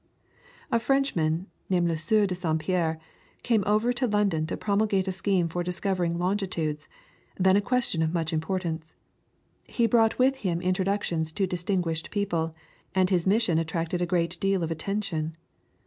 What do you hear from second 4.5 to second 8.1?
promulgate a scheme for discovering longitudes, then a question